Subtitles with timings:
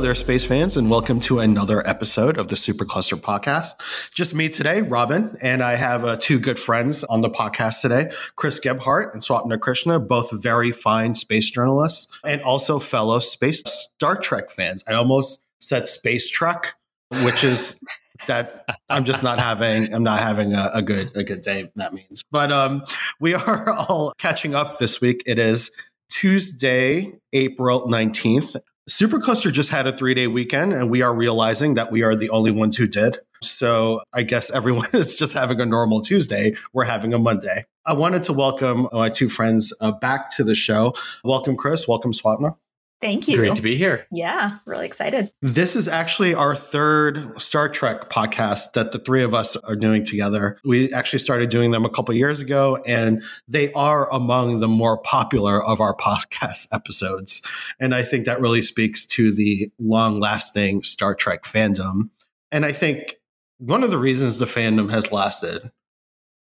[0.00, 3.72] Hello there, space fans, and welcome to another episode of the Supercluster podcast.
[4.14, 8.10] Just me today, Robin, and I have uh, two good friends on the podcast today,
[8.34, 14.16] Chris Gebhardt and Swapna Krishna, both very fine space journalists and also fellow space Star
[14.16, 14.82] Trek fans.
[14.88, 16.76] I almost said space truck,
[17.24, 17.78] which is
[18.26, 21.70] that I'm just not having I'm not having a, a good a good day.
[21.76, 22.84] That means, but um,
[23.20, 25.22] we are all catching up this week.
[25.26, 25.70] It is
[26.08, 28.56] Tuesday, April 19th.
[28.90, 32.28] Supercluster just had a three day weekend, and we are realizing that we are the
[32.30, 33.20] only ones who did.
[33.40, 36.56] So I guess everyone is just having a normal Tuesday.
[36.72, 37.66] We're having a Monday.
[37.86, 40.94] I wanted to welcome my two friends uh, back to the show.
[41.22, 41.86] Welcome, Chris.
[41.86, 42.56] Welcome, Swapna.
[43.00, 43.36] Thank you.
[43.38, 44.06] Great to be here.
[44.12, 45.30] Yeah, really excited.
[45.40, 50.04] This is actually our third Star Trek podcast that the three of us are doing
[50.04, 50.58] together.
[50.64, 54.98] We actually started doing them a couple years ago, and they are among the more
[54.98, 57.40] popular of our podcast episodes.
[57.78, 62.10] And I think that really speaks to the long lasting Star Trek fandom.
[62.52, 63.16] And I think
[63.58, 65.70] one of the reasons the fandom has lasted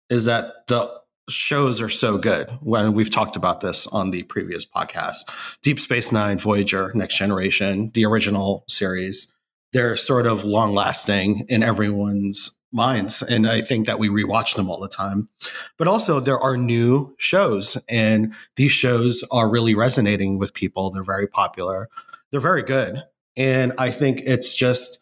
[0.09, 0.93] is that the
[1.29, 2.51] shows are so good.
[2.61, 5.29] When we've talked about this on the previous podcast,
[5.63, 9.33] Deep Space Nine, Voyager, Next Generation, the original series,
[9.73, 13.23] they're sort of long lasting in everyone's minds.
[13.23, 15.29] And I think that we rewatch them all the time.
[15.79, 20.91] But also, there are new shows, and these shows are really resonating with people.
[20.91, 21.89] They're very popular,
[22.31, 23.03] they're very good.
[23.37, 24.99] And I think it's just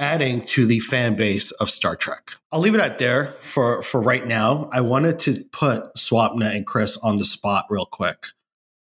[0.00, 2.32] adding to the fan base of Star Trek.
[2.50, 4.68] I'll leave it at there for, for right now.
[4.72, 8.26] I wanted to put Swapna and Chris on the spot real quick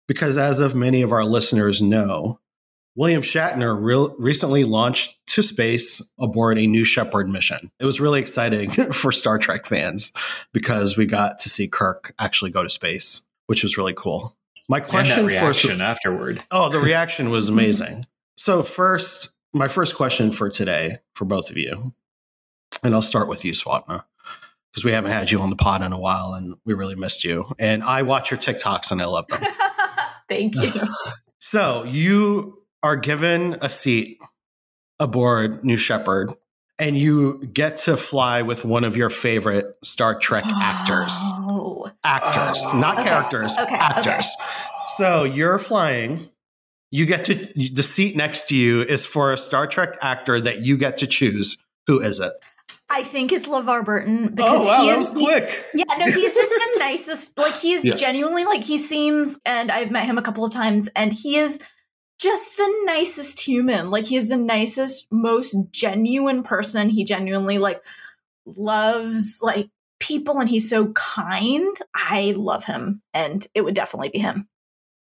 [0.07, 2.39] because, as of many of our listeners know,
[2.95, 7.71] William Shatner real, recently launched to space aboard a New Shepard mission.
[7.79, 10.13] It was really exciting for Star Trek fans
[10.53, 14.35] because we got to see Kirk actually go to space, which was really cool.
[14.69, 16.39] My question and that reaction for afterward.
[16.51, 18.07] Oh, the reaction was amazing.
[18.37, 21.93] so first, my first question for today for both of you,
[22.83, 24.03] and I'll start with you, Swapna,
[24.71, 27.23] because we haven't had you on the pod in a while and we really missed
[27.23, 27.45] you.
[27.57, 29.41] And I watch your TikToks and I love them.
[30.29, 30.73] Thank you.
[31.39, 34.19] so you are given a seat
[34.99, 36.33] aboard New Shepard
[36.77, 41.13] and you get to fly with one of your favorite Star Trek actors.
[41.15, 41.89] Oh.
[42.03, 42.77] Actors, oh.
[42.77, 43.07] not okay.
[43.07, 43.75] characters, okay.
[43.75, 44.05] actors.
[44.05, 44.25] Okay.
[44.97, 46.29] So you're flying
[46.91, 50.61] you get to the seat next to you is for a Star Trek actor that
[50.61, 51.57] you get to choose.
[51.87, 52.33] Who is it?
[52.89, 55.65] I think it's LeVar Burton oh, because oh, wow, he is quick.
[55.73, 57.37] Yeah, no, he's just the nicest.
[57.37, 57.95] Like he's yeah.
[57.95, 61.59] genuinely like he seems, and I've met him a couple of times, and he is
[62.19, 63.89] just the nicest human.
[63.89, 66.89] Like he is the nicest, most genuine person.
[66.89, 67.81] He genuinely like
[68.45, 69.67] loves like
[69.99, 71.75] people, and he's so kind.
[71.95, 74.47] I love him, and it would definitely be him.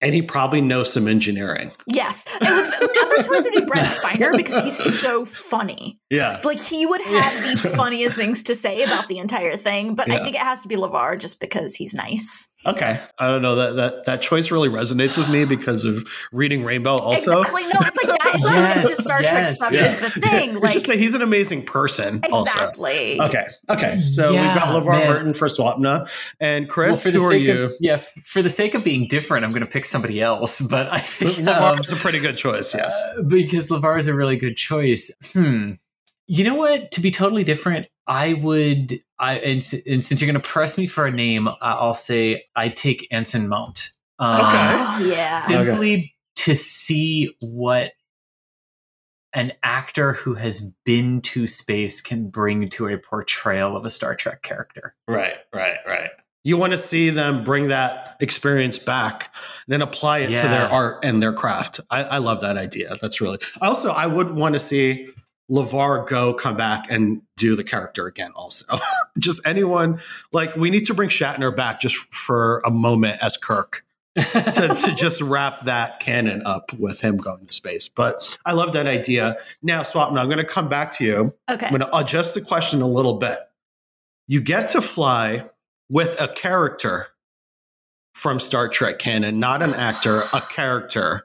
[0.02, 1.72] And he probably knows some engineering.
[1.86, 2.26] Yes.
[2.42, 6.00] It would, other times would be Brent Spiner because he's so funny.
[6.10, 6.40] Yeah.
[6.44, 9.96] Like he would have the funniest things to say about the entire thing.
[9.96, 10.16] But yeah.
[10.16, 12.48] I think it has to be LeVar just because he's nice.
[12.66, 13.02] Okay.
[13.18, 13.56] I don't know.
[13.56, 17.42] That that that choice really resonates with me because of reading Rainbow also.
[17.42, 17.64] Exactly.
[17.64, 18.36] No, it's like that.
[18.36, 19.86] It's not yes, just Star yes, Trek stuff yeah.
[19.88, 20.60] is the thing.
[20.60, 23.20] Like, just say he's an amazing person exactly.
[23.20, 23.30] Also.
[23.30, 23.48] Okay.
[23.70, 23.92] Okay.
[24.00, 26.10] So yeah, we've got LeVar Burton for Swapna.
[26.40, 27.64] And Chris, well, who are you?
[27.64, 31.00] Of, yeah, for the sake of being different, I'm gonna pick somebody else, but I
[31.00, 32.74] think LeVar is um, a pretty good choice.
[32.74, 35.12] Yes, uh, because LeVar is a really good choice.
[35.34, 35.74] Hmm.
[36.28, 36.92] You know what?
[36.92, 39.00] To be totally different, I would.
[39.18, 42.70] I and, and since you're going to press me for a name, I'll say I
[42.70, 43.92] take Anson Mount.
[44.20, 44.46] Um, okay.
[44.46, 45.42] Oh, yeah.
[45.42, 46.14] Simply okay.
[46.36, 47.94] to see what
[49.34, 54.16] an actor who has been to space can bring to a portrayal of a Star
[54.16, 54.96] Trek character.
[55.08, 55.38] Right.
[55.54, 55.78] Right.
[55.86, 56.10] Right.
[56.44, 59.34] You want to see them bring that experience back,
[59.68, 60.42] then apply it yeah.
[60.42, 61.82] to their art and their craft.
[61.90, 62.96] I, I love that idea.
[63.02, 63.40] That's really.
[63.62, 65.10] Also, I would want to see
[65.52, 68.32] LeVar go come back and do the character again.
[68.36, 68.80] Also,
[69.20, 70.00] just anyone
[70.32, 73.84] like we need to bring Shatner back just for a moment as Kirk.
[74.16, 77.88] To, to just wrap that canon up with him going to space.
[77.88, 79.38] But I love that idea.
[79.62, 81.34] Now, Swapna, I'm going to come back to you.
[81.50, 81.68] Okay.
[81.68, 83.40] I'm going to adjust the question a little bit.
[84.28, 85.50] You get to fly
[85.90, 87.08] with a character
[88.14, 91.24] from Star Trek canon, not an actor, a character.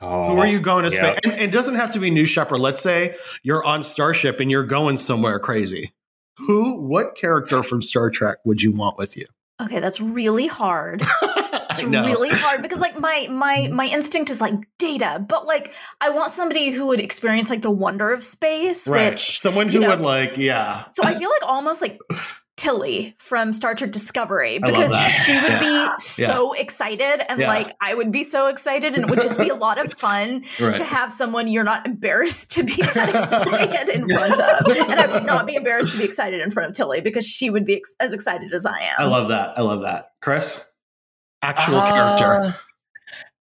[0.00, 1.18] Oh, Who are you going to space?
[1.24, 2.60] And, and it doesn't have to be New Shepard.
[2.60, 5.92] Let's say you're on Starship and you're going somewhere crazy.
[6.38, 9.26] Who, what character from Star Trek would you want with you?
[9.60, 11.02] Okay, that's really hard.
[11.70, 13.74] It's really hard because like my my mm-hmm.
[13.74, 17.70] my instinct is like data, but like I want somebody who would experience like the
[17.70, 19.12] wonder of space, right.
[19.12, 20.84] which someone who know, would like, yeah.
[20.92, 21.98] So I feel like almost like
[22.60, 25.94] Tilly from Star Trek Discovery because she would yeah.
[25.96, 26.60] be so yeah.
[26.60, 27.48] excited and yeah.
[27.48, 30.44] like I would be so excited and it would just be a lot of fun
[30.60, 30.76] right.
[30.76, 34.76] to have someone you're not embarrassed to be excited in front of.
[34.76, 37.48] And I would not be embarrassed to be excited in front of Tilly because she
[37.48, 38.94] would be ex- as excited as I am.
[38.98, 39.56] I love that.
[39.56, 40.10] I love that.
[40.20, 40.62] Chris?
[41.42, 42.56] Actual uh, character.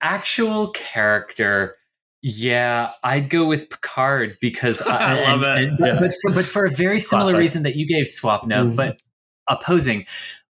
[0.02, 1.78] Actual character.
[2.22, 5.70] Yeah, I'd go with Picard because I, I love and, it.
[5.70, 6.00] And, yeah.
[6.00, 7.40] but, for, but for a very similar Classic.
[7.40, 8.76] reason that you gave Swapna, mm-hmm.
[8.76, 9.00] but
[9.48, 10.06] opposing.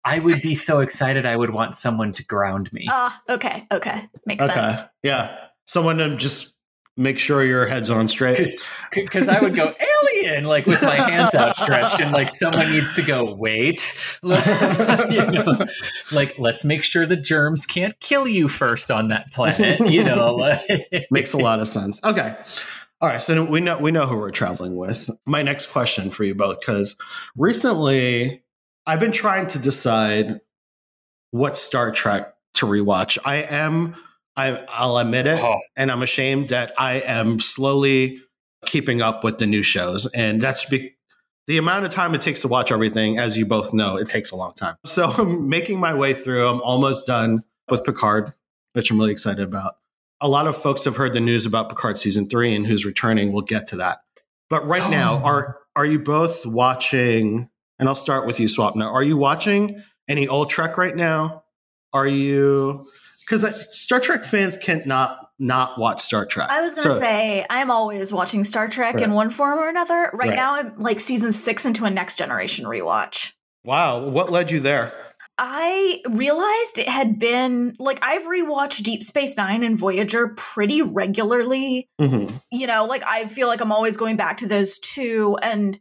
[0.03, 1.27] I would be so excited.
[1.27, 2.87] I would want someone to ground me.
[2.89, 4.53] Ah, uh, okay, okay, makes okay.
[4.53, 4.81] sense.
[5.03, 5.35] Yeah,
[5.65, 6.55] someone to just
[6.97, 8.59] make sure your head's on straight.
[8.93, 9.73] Because I would go
[10.21, 13.81] alien, like with my hands outstretched, and like someone needs to go wait.
[14.23, 15.65] you know,
[16.11, 19.79] like let's make sure the germs can't kill you first on that planet.
[19.89, 20.57] You know,
[21.11, 21.99] makes a lot of sense.
[22.03, 22.35] Okay.
[23.01, 25.09] All right, so we know we know who we're traveling with.
[25.25, 26.95] My next question for you both, because
[27.35, 28.43] recently
[28.85, 30.39] I've been trying to decide
[31.31, 33.17] what Star Trek to rewatch.
[33.25, 33.95] I am
[34.35, 35.59] I, I'll admit it, oh.
[35.75, 38.21] and I'm ashamed that I am slowly
[38.65, 40.95] keeping up with the new shows, and that's be-
[41.47, 43.17] the amount of time it takes to watch everything.
[43.17, 44.75] As you both know, it takes a long time.
[44.85, 46.47] So I'm making my way through.
[46.47, 48.33] I'm almost done with Picard,
[48.73, 49.75] which I'm really excited about.
[50.21, 53.31] A lot of folks have heard the news about Picard season three and who's returning.
[53.31, 53.99] We'll get to that.
[54.49, 54.89] But right oh.
[54.89, 57.49] now, are are you both watching?
[57.79, 58.85] And I'll start with you, Swapna.
[58.85, 61.43] Are you watching any old Trek right now?
[61.93, 62.85] Are you
[63.19, 63.43] because
[63.77, 66.49] Star Trek fans can't not not watch Star Trek.
[66.49, 69.03] I was going to so, say I'm always watching Star Trek right.
[69.03, 70.11] in one form or another.
[70.13, 73.33] Right, right, now, I'm like season six into a Next Generation rewatch.
[73.65, 74.93] Wow, what led you there?
[75.37, 81.89] I realized it had been like I've rewatched Deep Space Nine and Voyager pretty regularly.
[81.99, 82.35] Mm-hmm.
[82.51, 85.79] You know, like I feel like I'm always going back to those two, and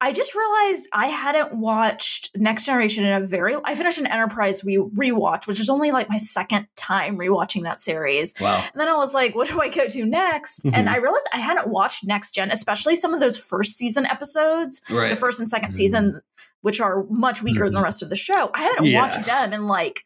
[0.00, 3.56] I just realized I hadn't watched Next Generation in a very.
[3.64, 7.80] I finished an Enterprise we rewatch, which is only like my second time rewatching that
[7.80, 8.34] series.
[8.38, 8.62] Wow!
[8.72, 10.74] And then I was like, "What do I go to next?" Mm-hmm.
[10.74, 14.82] And I realized I hadn't watched Next Gen, especially some of those first season episodes,
[14.90, 15.08] right.
[15.08, 15.72] the first and 2nd mm-hmm.
[15.72, 16.20] season,
[16.60, 17.64] which are much weaker mm-hmm.
[17.64, 17.84] than the mm-hmm.
[17.84, 18.50] rest of the show.
[18.52, 19.00] I hadn't yeah.
[19.00, 20.04] watched them in like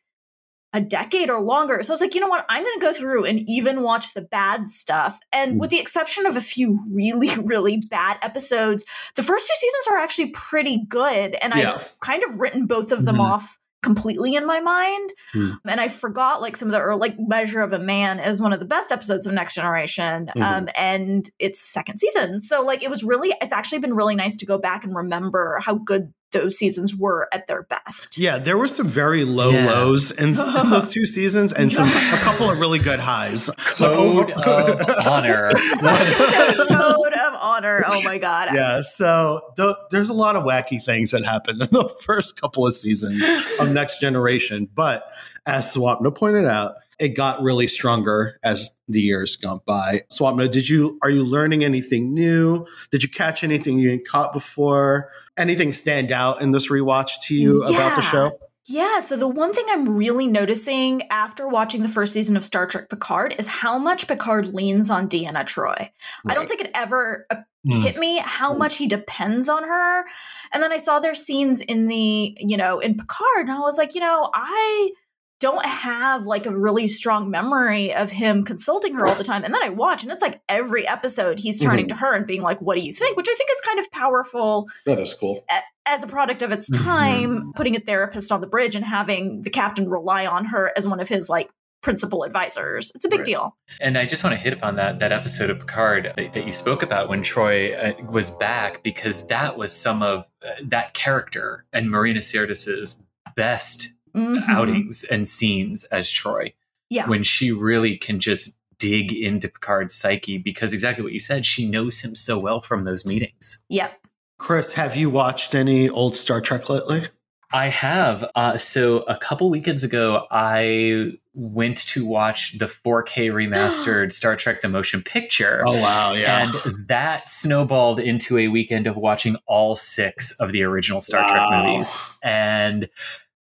[0.73, 1.83] a decade or longer.
[1.83, 2.47] So I was like, you know what?
[2.49, 5.19] I'm going to go through and even watch the bad stuff.
[5.33, 5.59] And mm.
[5.59, 8.85] with the exception of a few really, really bad episodes,
[9.17, 11.35] the first two seasons are actually pretty good.
[11.43, 11.75] And yeah.
[11.75, 13.33] I've kind of written both of them mm-hmm.
[13.33, 15.11] off completely in my mind.
[15.35, 15.59] Mm.
[15.67, 18.53] And I forgot like some of the or like Measure of a Man is one
[18.53, 20.27] of the best episodes of Next Generation.
[20.27, 20.43] Mm-hmm.
[20.43, 22.41] Um, and it's second season.
[22.41, 25.61] So like it was really it's actually been really nice to go back and remember
[25.65, 28.19] how good those seasons were at their best.
[28.19, 29.67] Yeah, there were some very low yeah.
[29.67, 30.35] lows in, in,
[30.71, 33.51] those two seasons, and some a couple of really good highs.
[33.57, 34.47] Code of
[35.07, 35.51] honor.
[35.81, 37.85] Code of honor.
[37.87, 38.51] Oh my god.
[38.55, 38.81] Yeah.
[38.83, 42.75] So th- there's a lot of wacky things that happened in the first couple of
[42.75, 43.23] seasons
[43.59, 45.11] of Next Generation, but
[45.47, 50.05] as Swapna pointed out, it got really stronger as the years gone by.
[50.13, 52.67] Swapna, did you are you learning anything new?
[52.93, 55.11] Did you catch anything you hadn't caught before?
[55.39, 57.75] Anything stand out in this rewatch to you yeah.
[57.75, 58.39] about the show?
[58.67, 62.67] Yeah, so the one thing I'm really noticing after watching the first season of Star
[62.67, 65.77] Trek Picard is how much Picard leans on Deanna Troi.
[65.79, 65.91] Right.
[66.27, 67.83] I don't think it ever uh, mm.
[67.83, 70.05] hit me how much he depends on her.
[70.53, 73.79] And then I saw their scenes in the, you know, in Picard, and I was
[73.79, 74.93] like, you know, I
[75.41, 79.43] don't have like a really strong memory of him consulting her all the time.
[79.43, 81.97] And then I watch, and it's like every episode he's turning mm-hmm.
[81.97, 83.17] to her and being like, What do you think?
[83.17, 84.69] Which I think is kind of powerful.
[84.87, 85.45] That is cool.
[85.87, 87.51] As a product of its time, mm-hmm.
[87.53, 91.01] putting a therapist on the bridge and having the captain rely on her as one
[91.01, 91.51] of his like
[91.83, 92.93] principal advisors.
[92.95, 93.27] It's a big right.
[93.27, 93.57] deal.
[93.81, 96.53] And I just want to hit upon that that episode of Picard that, that you
[96.53, 101.65] spoke about when Troi uh, was back because that was some of uh, that character
[101.73, 103.05] and Marina Sirtis's
[103.37, 104.51] best mm-hmm.
[104.51, 106.55] outings and scenes as Troi.
[106.89, 107.09] Yeah.
[107.09, 111.69] When she really can just dig into Picard's psyche because exactly what you said, she
[111.69, 113.65] knows him so well from those meetings.
[113.69, 114.01] Yep.
[114.39, 117.07] Chris, have you watched any old Star Trek lately?
[117.53, 118.25] I have.
[118.35, 124.61] Uh, so a couple weekends ago, I went to watch the 4K remastered Star Trek:
[124.61, 125.63] The Motion Picture.
[125.67, 126.13] Oh wow!
[126.13, 131.23] Yeah, and that snowballed into a weekend of watching all six of the original Star
[131.23, 131.49] wow.
[131.49, 132.89] Trek movies, and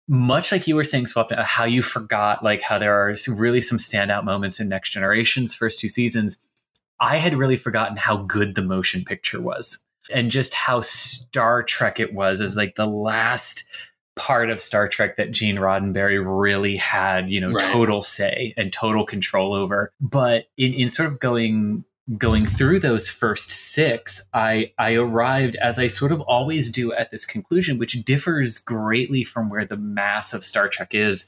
[0.08, 3.78] much like you were saying, Swap, how you forgot like how there are really some
[3.78, 6.38] standout moments in Next Generation's first two seasons.
[6.98, 12.00] I had really forgotten how good the motion picture was and just how Star Trek
[12.00, 13.64] it was as like the last
[14.16, 17.72] part of Star Trek that Gene Roddenberry really had, you know, right.
[17.72, 19.92] total say and total control over.
[20.00, 21.84] But in, in sort of going
[22.16, 27.10] going through those first six, I I arrived as I sort of always do at
[27.10, 31.26] this conclusion, which differs greatly from where the mass of Star Trek is.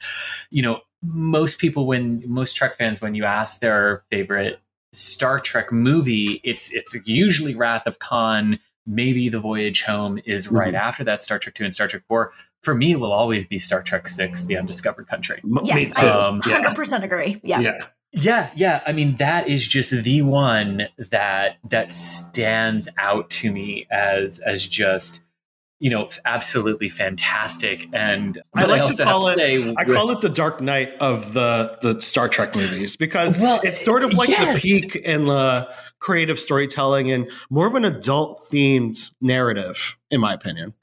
[0.50, 4.60] You know, most people when most Trek fans when you ask their favorite
[4.92, 8.58] Star Trek movie, it's it's usually Wrath of Khan.
[8.86, 10.76] Maybe The Voyage Home is right mm-hmm.
[10.76, 12.32] after that, Star Trek Two and Star Trek Four.
[12.62, 15.40] For me, it will always be Star Trek Six: The Undiscovered Country.
[15.62, 17.38] Yes, um, hundred percent agree.
[17.44, 17.60] Yeah.
[17.60, 17.86] yeah.
[18.12, 18.82] Yeah, yeah.
[18.86, 24.66] I mean, that is just the one that that stands out to me as as
[24.66, 25.24] just
[25.80, 27.88] you know, absolutely fantastic.
[27.94, 29.36] And I like to call it.
[29.36, 33.60] Say, I call it the Dark Knight of the the Star Trek movies because well,
[33.64, 34.62] it's sort of like yes.
[34.62, 40.34] the peak in the creative storytelling and more of an adult themed narrative, in my
[40.34, 40.74] opinion.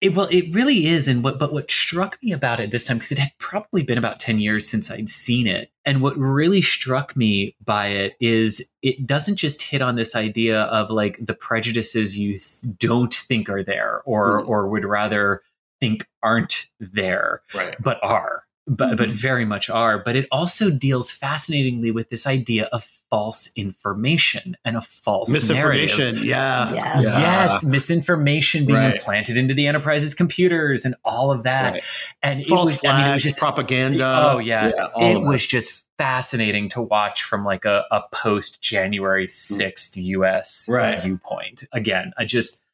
[0.00, 2.98] It, well, it really is, and what but what struck me about it this time
[2.98, 6.62] because it had probably been about ten years since I'd seen it, and what really
[6.62, 11.34] struck me by it is it doesn't just hit on this idea of like the
[11.34, 14.48] prejudices you th- don't think are there, or mm.
[14.48, 15.42] or would rather
[15.80, 17.74] think aren't there, right.
[17.80, 19.16] but are but, but mm-hmm.
[19.16, 19.98] very much are.
[19.98, 25.98] But it also deals fascinatingly with this idea of false information and a false misinformation.
[25.98, 26.24] Narrative.
[26.24, 26.70] Yeah.
[26.72, 27.04] Yes.
[27.04, 27.18] Yeah.
[27.18, 27.64] yes.
[27.64, 28.94] Misinformation being right.
[28.94, 31.74] implanted into the enterprise's computers and all of that.
[31.74, 31.82] Right.
[32.22, 34.30] And false it was, flags, I mean, it was just propaganda.
[34.32, 34.70] Oh, yeah.
[34.74, 40.04] yeah it was just fascinating to watch from like a, a post January 6th mm.
[40.04, 40.98] US right.
[40.98, 41.64] viewpoint.
[41.72, 42.64] Again, I just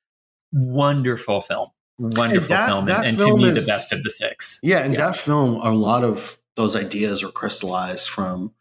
[0.53, 4.11] wonderful film wonderful that, film, that and, film to me, is, the best of the
[4.11, 4.59] six.
[4.63, 5.07] Yeah, and yeah.
[5.07, 8.53] that film, a lot of those ideas were crystallized from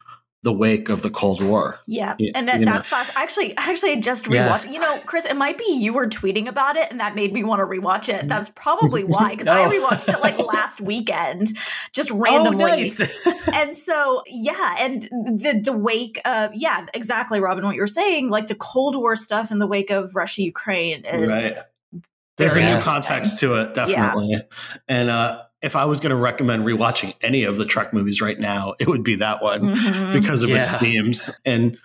[0.44, 1.80] the wake of the Cold War.
[1.88, 3.12] Yeah, and that, that's fast.
[3.16, 4.66] Actually, actually, I just rewatched.
[4.66, 4.72] Yeah.
[4.72, 7.44] You know, Chris, it might be you were tweeting about it, and that made me
[7.44, 8.28] want to rewatch it.
[8.28, 9.64] That's probably why, because no.
[9.64, 11.54] I rewatched it like last weekend,
[11.94, 12.64] just oh, randomly.
[12.64, 13.02] Oh, nice.
[13.54, 18.30] and so, yeah, and the the wake of yeah, exactly, Robin, what you were saying,
[18.30, 21.30] like the Cold War stuff in the wake of Russia Ukraine is.
[21.30, 21.54] Right
[22.38, 24.30] there's a new context to it, definitely.
[24.32, 24.42] Yeah.
[24.88, 28.40] And uh, if I was going to recommend rewatching any of the Trek movies right
[28.40, 30.14] now, it would be that one mm-hmm.
[30.20, 30.58] because of yeah.
[30.58, 31.30] its themes.
[31.46, 31.78] And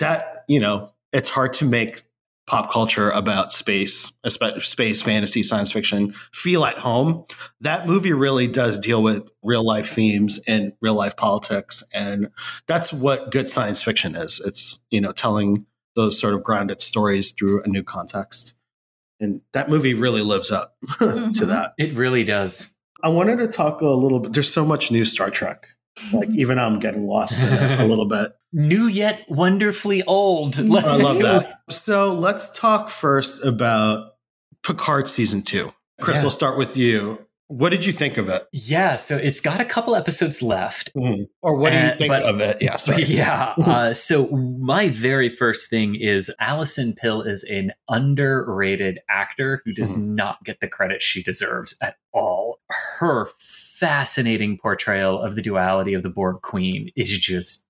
[0.00, 2.02] that, you know, it's hard to make
[2.48, 7.24] pop culture about space, space fantasy, science fiction feel at home.
[7.60, 11.84] That movie really does deal with real life themes and real life politics.
[11.94, 12.30] And
[12.66, 14.40] that's what good science fiction is.
[14.44, 18.54] It's, you know, telling those sort of grounded stories through a new context
[19.22, 21.32] and that movie really lives up mm-hmm.
[21.32, 21.74] to that.
[21.78, 22.72] It really does.
[23.02, 24.32] I wanted to talk a little bit.
[24.32, 25.68] There's so much new Star Trek.
[26.12, 28.32] Like even I'm getting lost in it a little bit.
[28.52, 30.58] New yet wonderfully old.
[30.58, 31.60] I love that.
[31.70, 34.12] So let's talk first about
[34.62, 35.72] Picard season two.
[36.02, 36.24] Chris, yeah.
[36.24, 37.26] will start with you.
[37.52, 38.48] What did you think of it?
[38.50, 40.90] Yeah, so it's got a couple episodes left.
[40.94, 41.24] Mm-hmm.
[41.42, 42.62] Or what do you think but, of it?
[42.62, 43.04] Yeah, sorry.
[43.12, 43.52] Yeah.
[43.58, 49.98] Uh, so my very first thing is Alison Pill is an underrated actor who does
[49.98, 50.14] mm-hmm.
[50.14, 52.58] not get the credit she deserves at all.
[52.70, 57.66] Her fascinating portrayal of the duality of the Borg Queen is just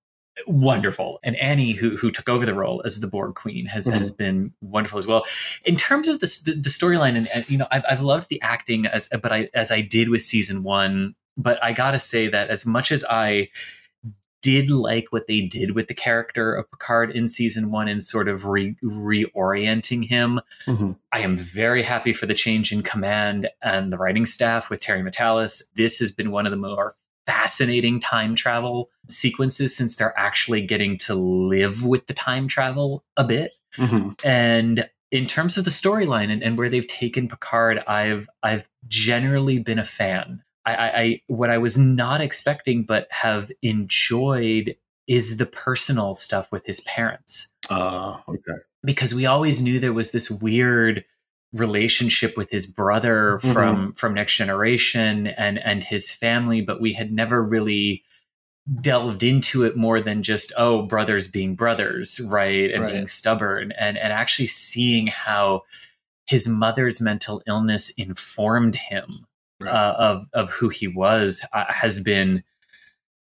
[0.46, 1.18] wonderful.
[1.22, 3.96] And Annie, who who took over the role as the Borg Queen, has mm-hmm.
[3.96, 5.24] has been wonderful as well.
[5.64, 8.40] In terms of the the, the storyline, and, and, you know, I've, I've loved the
[8.42, 11.14] acting as but I as I did with season one.
[11.36, 13.48] But I gotta say that as much as I
[14.42, 18.28] did like what they did with the character of Picard in season one and sort
[18.28, 20.40] of re- reorienting him.
[20.66, 20.92] Mm-hmm.
[21.12, 25.00] I am very happy for the change in command and the writing staff with Terry
[25.00, 25.62] Matalas.
[25.76, 26.96] This has been one of the more
[27.26, 33.25] fascinating time travel sequences since they're actually getting to live with the time travel a
[33.25, 33.52] bit.
[33.76, 34.11] Mm-hmm.
[34.26, 39.59] And in terms of the storyline and, and, where they've taken Picard, I've I've generally
[39.59, 40.43] been a fan.
[40.64, 44.76] I, I, I what I was not expecting but have enjoyed
[45.07, 47.52] is the personal stuff with his parents.
[47.69, 48.61] Uh, okay.
[48.85, 51.05] Because we always knew there was this weird
[51.52, 53.52] relationship with his brother mm-hmm.
[53.52, 58.02] from from next generation and and his family but we had never really
[58.80, 62.92] delved into it more than just oh brothers being brothers right and right.
[62.92, 65.62] being stubborn and and actually seeing how
[66.26, 69.26] his mother's mental illness informed him
[69.61, 69.71] right.
[69.71, 72.42] uh, of of who he was uh, has been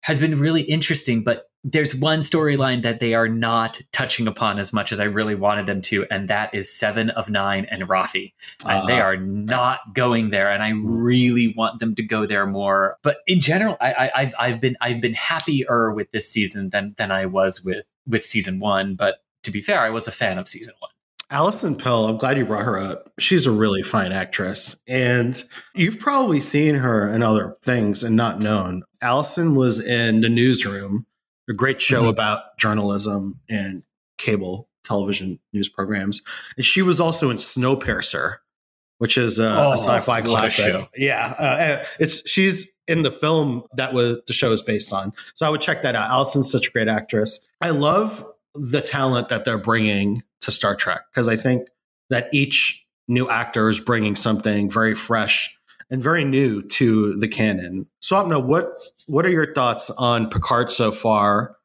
[0.03, 4.73] has been really interesting but there's one storyline that they are not touching upon as
[4.73, 8.33] much as I really wanted them to, and that is Seven of Nine and Raffi.
[8.65, 12.47] And uh, they are not going there, and I really want them to go there
[12.47, 12.97] more.
[13.03, 16.95] But in general, I, I, have I've been I've been happier with this season than
[16.97, 18.95] than I was with with season one.
[18.95, 20.91] But to be fair, I was a fan of season one.
[21.33, 23.13] Alison Pill, I'm glad you brought her up.
[23.21, 24.75] She's a really fine actress.
[24.89, 25.41] And
[25.77, 28.83] you've probably seen her in other things and not known.
[29.01, 31.07] Alison was in the newsroom
[31.51, 32.09] a great show mm-hmm.
[32.09, 33.83] about journalism and
[34.17, 36.23] cable television news programs.
[36.57, 38.37] And she was also in Snowpiercer,
[38.99, 40.89] which is a, oh, a sci-fi classic.
[40.97, 45.13] Yeah, uh, it's she's in the film that was the show is based on.
[45.35, 46.11] So I would check that out.
[46.11, 47.41] Alison's such a great actress.
[47.61, 51.69] I love the talent that they're bringing to Star Trek because I think
[52.09, 55.57] that each new actor is bringing something very fresh
[55.91, 57.87] and very new to the canon.
[58.03, 61.57] Swapna, what what are your thoughts on Picard so far?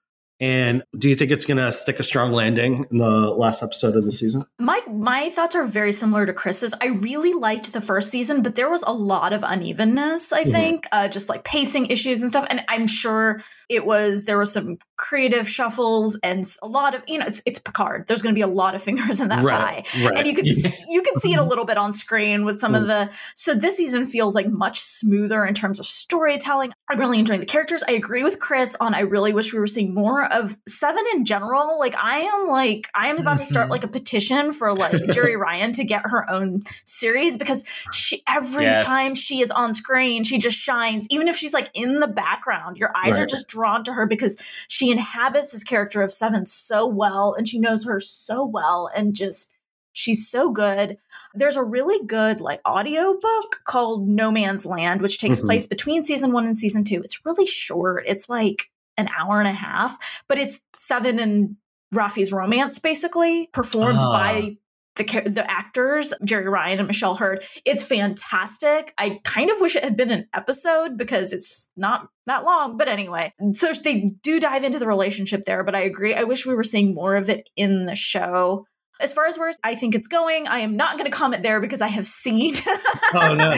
[0.41, 3.95] And do you think it's going to stick a strong landing in the last episode
[3.95, 4.43] of the season?
[4.59, 6.73] My my thoughts are very similar to Chris's.
[6.81, 10.33] I really liked the first season, but there was a lot of unevenness.
[10.33, 10.51] I mm-hmm.
[10.51, 12.45] think, uh, just like pacing issues and stuff.
[12.49, 17.17] And I'm sure it was there was some creative shuffles and a lot of you
[17.17, 18.07] know it's, it's Picard.
[18.07, 20.17] There's going to be a lot of fingers in that right, pie, right.
[20.17, 20.69] and you can yeah.
[20.89, 22.81] you can see it a little bit on screen with some mm.
[22.81, 23.09] of the.
[23.35, 26.71] So this season feels like much smoother in terms of storytelling.
[26.89, 27.83] I'm really enjoying the characters.
[27.87, 28.93] I agree with Chris on.
[28.93, 31.79] I really wish we were seeing more of Seven in general.
[31.79, 33.39] Like I am like I am about mm-hmm.
[33.39, 33.71] to start mm-hmm.
[33.71, 38.65] like a petition for like Jeri Ryan to get her own series because she every
[38.65, 38.83] yes.
[38.83, 41.07] time she is on screen she just shines.
[41.09, 43.21] Even if she's like in the background, your eyes right.
[43.21, 44.37] are just drawn to her because
[44.67, 49.15] she inhabits this character of Seven so well and she knows her so well and
[49.15, 49.51] just
[49.93, 50.97] she's so good.
[51.33, 55.47] There's a really good like audio book called No Man's Land which takes mm-hmm.
[55.47, 57.01] place between season 1 and season 2.
[57.03, 58.03] It's really short.
[58.07, 61.57] It's like an hour and a half, but it's Seven and
[61.93, 64.64] Raffi's romance basically performed by ah
[64.95, 67.43] the the actors Jeri Ryan and Michelle Hurd.
[67.65, 68.93] It's fantastic.
[68.97, 72.87] I kind of wish it had been an episode because it's not that long, but
[72.87, 73.33] anyway.
[73.53, 76.13] So they do dive into the relationship there, but I agree.
[76.13, 78.65] I wish we were seeing more of it in the show.
[79.01, 81.59] As far as where I think it's going, I am not going to comment there
[81.59, 82.55] because I have seen.
[83.13, 83.51] oh no,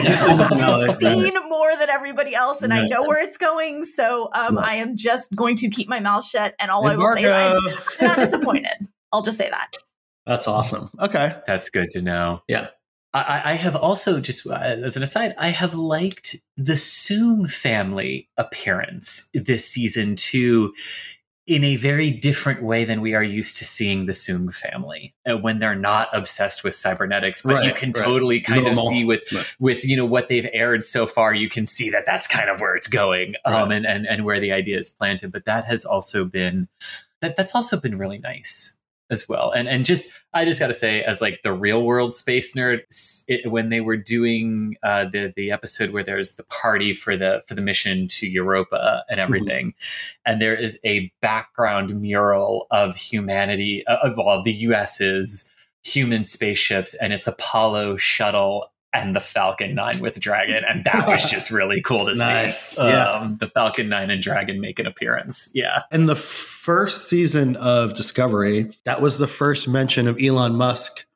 [0.98, 2.76] seen more than everybody else, and no.
[2.76, 3.84] I know where it's going.
[3.84, 4.60] So um, no.
[4.60, 7.20] I am just going to keep my mouth shut, and all hey, I will Margo.
[7.20, 8.88] say is I'm not disappointed.
[9.12, 9.70] I'll just say that.
[10.28, 10.90] That's awesome.
[11.00, 11.34] Okay.
[11.46, 12.42] That's good to know.
[12.46, 12.68] Yeah.
[13.14, 18.28] I, I have also just uh, as an aside, I have liked the Soong family
[18.36, 20.74] appearance this season too,
[21.46, 25.38] in a very different way than we are used to seeing the Soong family uh,
[25.38, 27.40] when they're not obsessed with cybernetics.
[27.40, 28.04] But right, you can right.
[28.04, 28.86] totally kind Normal.
[28.86, 29.56] of see with right.
[29.58, 32.60] with you know what they've aired so far, you can see that that's kind of
[32.60, 35.32] where it's going, um, and and and where the idea is planted.
[35.32, 36.68] But that has also been
[37.22, 38.77] that that's also been really nice
[39.10, 39.50] as well.
[39.50, 42.80] And and just I just got to say, as like the real world space nerd,
[43.28, 47.42] it, when they were doing uh, the the episode where there's the party for the
[47.46, 49.24] for the mission to Europa and mm-hmm.
[49.24, 50.30] everything, mm-hmm.
[50.32, 56.94] and there is a background mural of humanity uh, of well, the U.S.'s human spaceships,
[56.94, 60.62] and it's Apollo shuttle and the Falcon 9 with Dragon.
[60.68, 62.58] And that was just really cool to nice.
[62.58, 62.82] see.
[62.82, 63.10] Yeah.
[63.10, 65.50] Um, the Falcon 9 and Dragon make an appearance.
[65.54, 65.82] Yeah.
[65.92, 71.06] In the first season of Discovery, that was the first mention of Elon Musk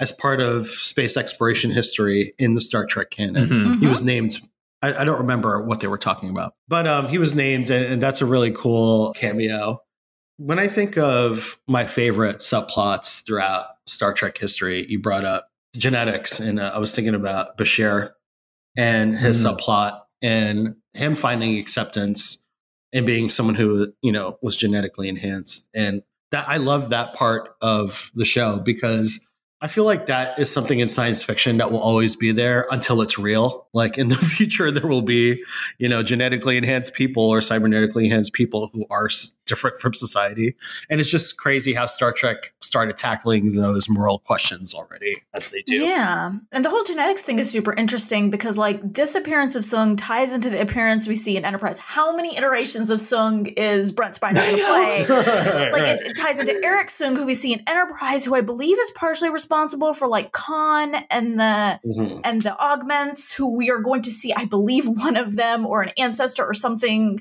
[0.00, 3.46] as part of space exploration history in the Star Trek canon.
[3.46, 3.72] Mm-hmm.
[3.80, 4.40] He was named.
[4.80, 7.84] I, I, don't remember what they were talking about, but um, he was named, and,
[7.84, 9.82] and that's a really cool cameo.
[10.36, 16.40] When I think of my favorite subplots throughout Star Trek history, you brought up genetics,
[16.40, 18.12] and uh, I was thinking about Bashir
[18.76, 19.56] and his mm.
[19.56, 22.44] subplot and him finding acceptance
[22.92, 26.02] and being someone who you know was genetically enhanced, and
[26.32, 29.26] that I love that part of the show because
[29.60, 33.02] I feel like that is something in science fiction that will always be there until
[33.02, 33.66] it's real.
[33.72, 35.42] Like in the future, there will be,
[35.78, 39.08] you know, genetically enhanced people or cybernetically enhanced people who are
[39.48, 40.54] different from society.
[40.88, 45.62] And it's just crazy how Star Trek started tackling those moral questions already as they
[45.62, 45.76] do.
[45.76, 46.32] Yeah.
[46.52, 50.32] And the whole genetics thing is super interesting because like this appearance of Soong ties
[50.32, 51.78] into the appearance we see in Enterprise.
[51.78, 55.70] How many iterations of Soong is Brent Spiner going to play?
[55.72, 58.78] like it, it, ties into Arik Soong who we see in Enterprise, who I believe
[58.78, 62.20] is partially responsible for like Khan and the mm-hmm.
[62.22, 65.82] and the augments, who we are going to see, I believe, one of them or
[65.82, 67.20] an ancestor or something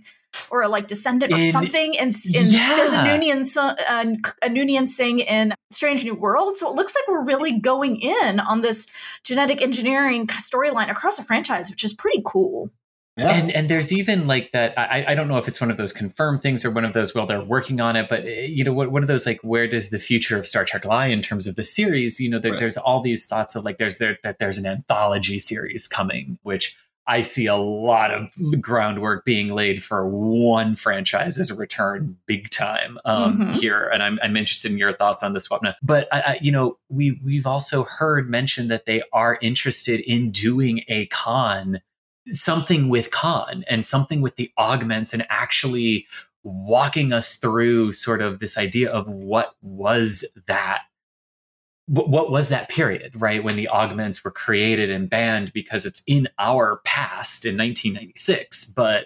[0.50, 1.98] or a like descendant or something.
[1.98, 2.76] And, and yeah.
[2.76, 6.58] there's a Noonien, uh, a Noonien Singh in Strange New World.
[6.58, 8.88] So it looks like we're really going in on this
[9.24, 12.72] genetic engineering storyline across the franchise, which is pretty cool.
[13.18, 13.32] Yeah.
[13.32, 14.78] And and there's even like that.
[14.78, 17.16] I, I don't know if it's one of those confirmed things or one of those.
[17.16, 19.68] Well, they're working on it, but eh, you know, what one of those like where
[19.68, 22.20] does the future of Star Trek lie in terms of the series?
[22.20, 22.60] You know, there, right.
[22.60, 26.78] there's all these thoughts of like there's there that there's an anthology series coming, which
[27.08, 28.30] I see a lot of
[28.62, 33.54] groundwork being laid for one franchise's return big time um, mm-hmm.
[33.54, 35.76] here, and I'm, I'm, interested in your thoughts on this, Swapna.
[35.82, 40.32] But I, I, you know, we we've also heard mention that they are interested in
[40.32, 41.80] doing a Khan,
[42.28, 46.06] something with Khan, and something with the augments, and actually
[46.44, 50.82] walking us through sort of this idea of what was that
[51.90, 53.42] what was that period, right?
[53.42, 58.74] When the augments were created and banned because it's in our past in 1996.
[58.74, 59.06] But,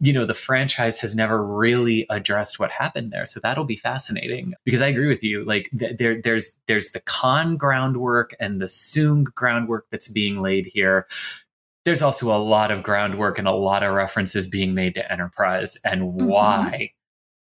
[0.00, 3.24] you know, the franchise has never really addressed what happened there.
[3.24, 5.46] So that'll be fascinating because I agree with you.
[5.46, 10.66] Like th- there, there's, there's the Khan groundwork and the Soong groundwork that's being laid
[10.66, 11.06] here.
[11.86, 15.78] There's also a lot of groundwork and a lot of references being made to Enterprise
[15.86, 16.26] and mm-hmm.
[16.26, 16.92] why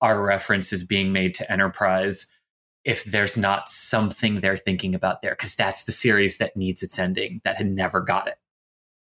[0.01, 2.31] are references being made to Enterprise
[2.87, 6.97] if there's not something they're thinking about there because that's the series that needs its
[6.97, 8.39] ending that had never got it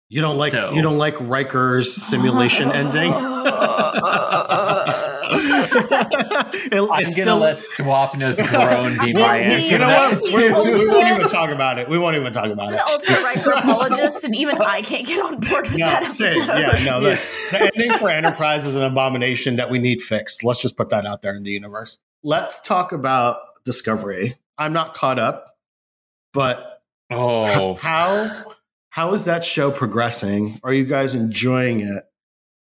[0.09, 3.11] you don't like so, you don't like Riker's simulation ending.
[3.11, 3.17] it,
[6.73, 9.69] I'm gonna still, let Swapna's groan be my answer.
[9.69, 10.23] You know what?
[10.23, 11.89] We, we, won't even talk about it.
[11.89, 12.77] We won't even talk about it.
[12.77, 16.37] The ultimate Riker apologist, and even I can't get on board with no, that episode.
[16.37, 20.45] Yeah, no, the, the ending for Enterprise is an abomination that we need fixed.
[20.45, 21.99] Let's just put that out there in the universe.
[22.23, 24.39] Let's talk about Discovery.
[24.57, 25.57] I'm not caught up,
[26.33, 28.55] but oh, how
[28.89, 30.59] how is that show progressing?
[30.65, 32.05] Are you guys enjoying it?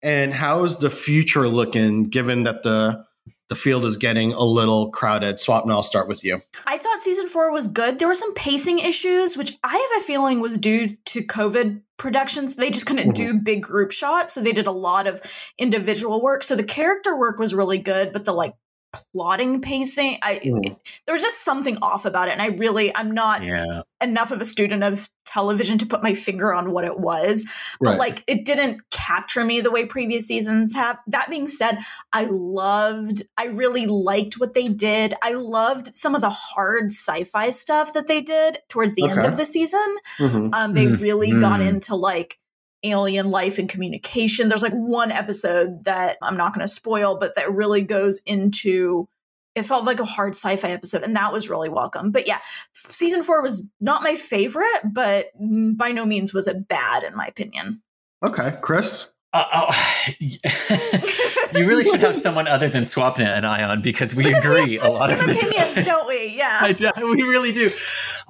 [0.04, 3.06] And how is the future looking given that the
[3.50, 5.38] the field is getting a little crowded.
[5.38, 6.42] Swapna, I'll start with you.
[6.68, 7.98] I thought season four was good.
[7.98, 12.56] There were some pacing issues, which I have a feeling was due to COVID productions.
[12.56, 13.38] They just couldn't mm-hmm.
[13.38, 14.34] do big group shots.
[14.34, 15.20] So they did a lot of
[15.58, 16.44] individual work.
[16.44, 18.54] So the character work was really good, but the like
[18.92, 20.76] plotting pacing i mm.
[21.06, 23.84] there was just something off about it and i really i'm not yeah.
[24.02, 27.46] enough of a student of television to put my finger on what it was
[27.80, 28.00] but right.
[28.00, 31.78] like it didn't capture me the way previous seasons have that being said
[32.14, 37.52] i loved i really liked what they did i loved some of the hard sci-fi
[37.52, 39.12] stuff that they did towards the okay.
[39.12, 40.50] end of the season mm-hmm.
[40.54, 41.04] um, they mm-hmm.
[41.04, 41.68] really got mm.
[41.68, 42.40] into like
[42.84, 44.48] alien life and communication.
[44.48, 49.08] There's like one episode that I'm not going to spoil, but that really goes into
[49.56, 52.12] it felt like a hard sci-fi episode and that was really welcome.
[52.12, 52.40] But yeah,
[52.74, 57.16] season 4 was not my favorite, but mm, by no means was it bad in
[57.16, 57.82] my opinion.
[58.26, 59.12] Okay, Chris?
[59.32, 64.34] Uh, oh, you really should have someone other than Swapna and I on because we
[64.34, 65.86] agree a lot of the opinions, time.
[65.86, 66.20] don't we?
[66.40, 67.70] Yeah, I, we really do.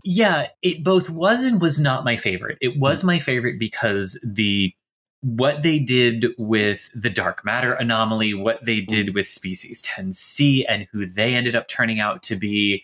[0.03, 2.57] Yeah, it both was and was not my favorite.
[2.59, 4.73] It was my favorite because the
[5.21, 10.88] what they did with the dark matter anomaly, what they did with species 10C, and
[10.91, 12.83] who they ended up turning out to be,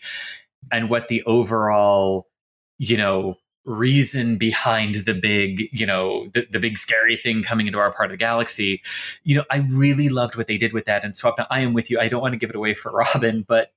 [0.70, 2.28] and what the overall,
[2.78, 7.78] you know, reason behind the big, you know, the, the big scary thing coming into
[7.78, 8.80] our part of the galaxy.
[9.24, 11.04] You know, I really loved what they did with that.
[11.04, 11.98] And so I am with you.
[11.98, 13.72] I don't want to give it away for Robin, but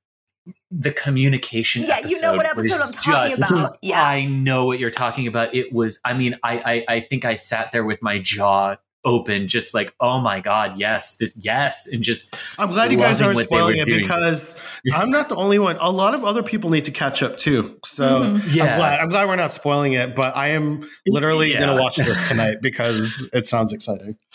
[0.72, 4.80] the communication yeah you know what episode i'm talking just, about yeah i know what
[4.80, 8.02] you're talking about it was i mean I, I i think i sat there with
[8.02, 12.36] my jaw open, just like, oh my god, yes, this, yes, and just.
[12.58, 14.02] I'm glad you guys aren't spoiling it doing.
[14.02, 14.60] because
[14.94, 15.78] I'm not the only one.
[15.80, 17.78] A lot of other people need to catch up too.
[17.86, 18.50] So mm-hmm.
[18.52, 20.16] yeah, I'm glad, I'm glad we're not spoiling it.
[20.16, 21.60] But I am literally yeah.
[21.60, 24.18] going to watch this tonight because it sounds exciting.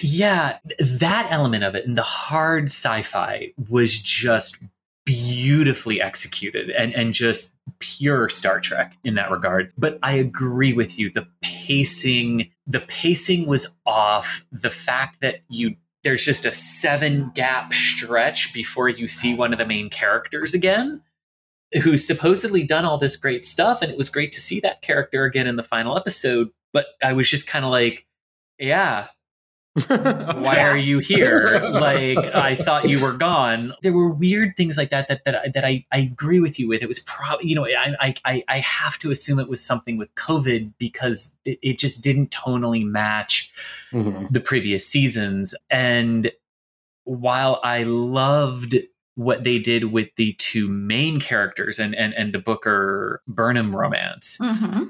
[0.00, 4.62] Yeah, that element of it and the hard sci-fi was just
[5.04, 9.72] beautifully executed and and just pure Star Trek in that regard.
[9.76, 11.10] But I agree with you.
[11.10, 14.44] The pacing, the pacing was off.
[14.52, 19.58] The fact that you there's just a seven gap stretch before you see one of
[19.58, 21.00] the main characters again
[21.82, 25.24] who's supposedly done all this great stuff and it was great to see that character
[25.24, 28.06] again in the final episode but i was just kind of like
[28.58, 29.06] yeah
[29.74, 31.60] why are you here?
[31.72, 33.72] Like i thought you were gone.
[33.82, 36.82] There were weird things like that that that, that i i agree with you with.
[36.82, 40.14] It was probably you know I, I i have to assume it was something with
[40.14, 43.50] covid because it, it just didn't tonally match
[43.90, 44.26] mm-hmm.
[44.30, 45.54] the previous seasons.
[45.70, 46.30] And
[47.04, 48.76] while i loved
[49.14, 54.38] what they did with the two main characters and and, and the booker burnham romance
[54.40, 54.84] mm-hmm.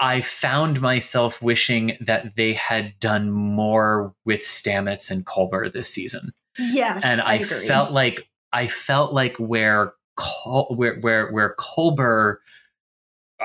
[0.00, 6.32] I found myself wishing that they had done more with Stamets and Culber this season.
[6.58, 12.36] Yes, and I, I felt like I felt like where Col- where where where Culber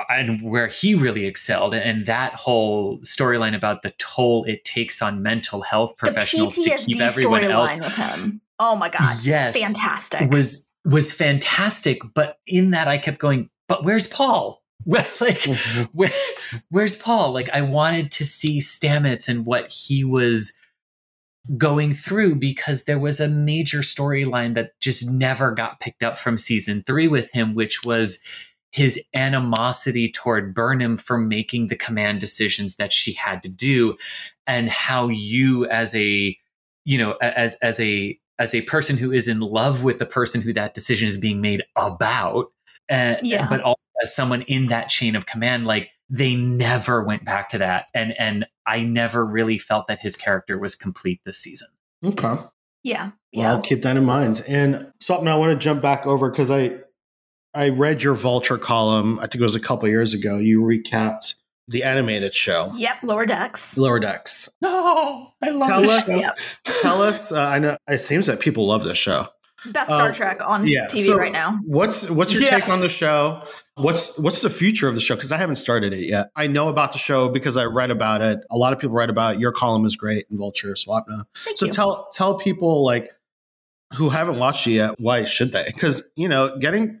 [0.08, 5.22] and where he really excelled and that whole storyline about the toll it takes on
[5.22, 8.40] mental health professionals to keep everyone else with him.
[8.58, 9.18] Oh my god.
[9.22, 9.56] Yes.
[9.56, 10.30] Fantastic.
[10.30, 14.59] Was was fantastic, but in that I kept going, but where's Paul?
[14.86, 15.82] like mm-hmm.
[15.92, 16.12] where,
[16.70, 20.56] where's paul like i wanted to see stamets and what he was
[21.56, 26.36] going through because there was a major storyline that just never got picked up from
[26.36, 28.20] season three with him which was
[28.72, 33.96] his animosity toward burnham for making the command decisions that she had to do
[34.46, 36.36] and how you as a
[36.84, 40.40] you know as as a as a person who is in love with the person
[40.40, 42.46] who that decision is being made about,
[42.90, 43.46] uh, Yeah.
[43.48, 47.58] but also as someone in that chain of command, like they never went back to
[47.58, 51.68] that, and and I never really felt that his character was complete this season.
[52.04, 52.34] Okay.
[52.82, 53.04] Yeah.
[53.04, 53.50] Well, Yeah.
[53.52, 54.42] I'll keep that in mind.
[54.48, 56.78] And something I want to jump back over because I
[57.54, 59.18] I read your Vulture column.
[59.18, 60.38] I think it was a couple years ago.
[60.38, 61.34] You recapped
[61.68, 63.02] the animated show, Yep.
[63.04, 63.78] Lower decks.
[63.78, 64.48] Lower Decks.
[64.60, 66.16] No, I love Tell this us, show.
[66.16, 66.34] Yep.
[66.82, 67.30] tell us.
[67.32, 69.28] Uh, I know it seems that people love this show.
[69.66, 71.58] Best Star Um, Trek on yeah, TV so- right now.
[71.64, 72.58] What's what's your Yeah.
[72.58, 73.42] take on the show?
[73.74, 75.14] What's what's the future of the show?
[75.14, 76.30] Because I haven't started it yet.
[76.36, 78.40] I know about the show because I read about it.
[78.50, 79.40] A lot of people write about it.
[79.40, 81.24] Your column is great in Vulture Swapna.
[81.44, 81.72] Thank So you.
[81.72, 83.10] tell tell people like
[83.94, 85.64] who haven't watched it yet why should they?
[85.66, 87.00] Because you know, getting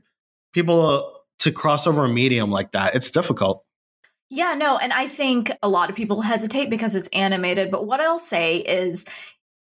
[0.52, 3.64] people to cross over a medium like that, it's difficult.
[4.28, 8.00] Yeah, no, and I think a lot of people hesitate because it's animated, but what
[8.00, 9.04] I'll say is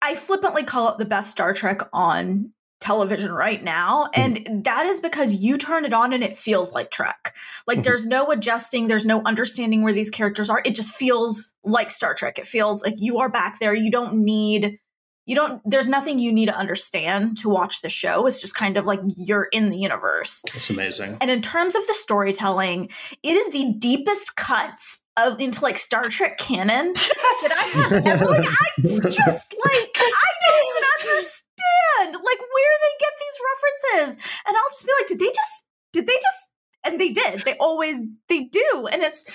[0.01, 4.99] I flippantly call it the best Star Trek on television right now and that is
[5.01, 7.35] because you turn it on and it feels like Trek.
[7.65, 7.83] Like Mhm.
[7.83, 10.61] there's no adjusting, there's no understanding where these characters are.
[10.63, 12.37] It just feels like Star Trek.
[12.37, 13.73] It feels like you are back there.
[13.73, 14.77] You don't need
[15.25, 18.25] you don't there's nothing you need to understand to watch the show.
[18.27, 20.41] It's just kind of like you're in the universe.
[20.55, 21.17] It's amazing.
[21.19, 22.89] And in terms of the storytelling,
[23.23, 28.25] it is the deepest cuts of into like Star Trek canon that I have ever.
[28.27, 30.11] Like I just like I
[30.45, 31.43] don't even understand
[32.05, 35.63] like where they get these references, and I'll just be like, did they just?
[35.93, 36.49] Did they just?
[36.83, 37.41] And they did.
[37.41, 39.25] They always they do, and it's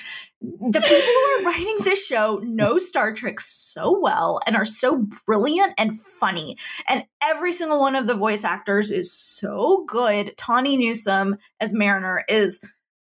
[0.40, 5.06] the people who are writing this show know Star Trek so well and are so
[5.26, 6.56] brilliant and funny.
[6.88, 10.36] And every single one of the voice actors is so good.
[10.36, 12.60] Tawny Newsome as Mariner is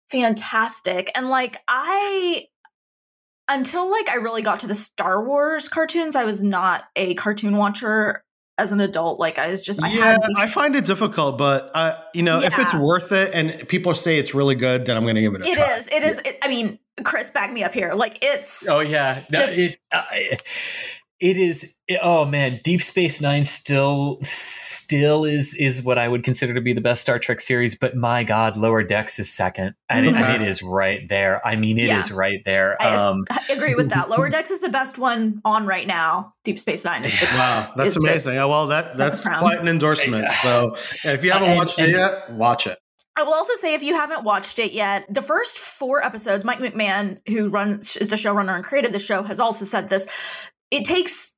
[0.08, 1.10] fantastic.
[1.14, 2.46] And like I
[3.48, 7.56] until like I really got to the Star Wars cartoons, I was not a cartoon
[7.56, 8.24] watcher
[8.60, 9.18] as an adult.
[9.18, 12.40] Like I was just I yeah, had I find it difficult, but uh, you know,
[12.42, 15.34] if it's worth it and people say it's really good, then I'm going to give
[15.34, 15.76] it a It try.
[15.76, 15.88] is.
[15.88, 16.20] It is.
[16.24, 17.92] It, I mean, Chris, back me up here.
[17.94, 18.68] Like it's.
[18.68, 20.04] Oh yeah, no, Just- it uh,
[21.20, 21.74] it is.
[21.87, 26.61] it- oh man, Deep Space Nine still still is is what I would consider to
[26.61, 27.74] be the best Star Trek series.
[27.78, 31.46] But my God, Lower Decks is second, and, it, and it is right there.
[31.46, 32.16] I mean, it is Yeah.
[32.16, 32.80] right there.
[32.80, 34.09] I- Um, I agree with that.
[34.11, 36.35] Lower Decks is the best one on right now.
[36.44, 38.38] Deep Space Nine is the Wow, that's is the- amazing.
[38.38, 40.28] Oh, well, that that's that's quite an endorsement.
[40.28, 42.78] So if you haven't And- watched and- it yet, watch it.
[43.16, 46.61] I will also say if you haven't watched it yet, the first four episodes, Mike
[46.61, 50.06] McMahan, who runs is the showrunner and created the show, has also said this.
[50.70, 51.33] It takes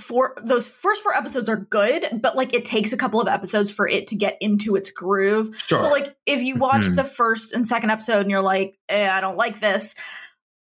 [0.00, 3.70] four those first four episodes are good, but like it takes a couple of episodes
[3.70, 5.54] for it to get into its groove.
[5.66, 5.78] Sure.
[5.78, 6.96] So like if you watch Mhm.
[6.96, 9.94] the first and second episode and you're like, eh, I don't like this,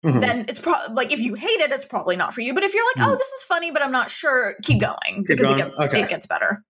[0.06, 0.21] Mhm.
[0.21, 2.53] then it's probably like if you hate it, it's probably not for you.
[2.53, 3.12] But if you're like, Mhm.
[3.12, 5.60] oh, this is funny, but I'm not sure, keep going Keep because going?
[5.60, 6.01] it gets Okay.
[6.01, 6.63] it gets better.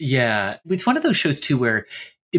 [0.00, 1.86] Yeah, it's one of those shows too where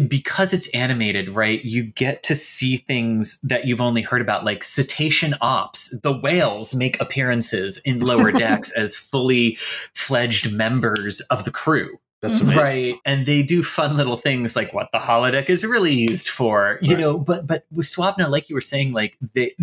[0.06, 1.64] because it's animated, right?
[1.64, 5.98] You get to see things that you've only heard about, like cetacean ops.
[6.00, 9.56] The whales make appearances in lower decks as fully
[9.94, 11.98] fledged members of the crew.
[12.22, 12.50] That's mm-hmm.
[12.50, 12.92] amazing.
[12.92, 12.94] Right.
[13.04, 16.94] And they do fun little things like what the holodeck is really used for, you
[16.94, 17.00] Right.
[17.00, 19.54] know, but but with Swapna, like you were saying, like they,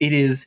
[0.00, 0.46] it is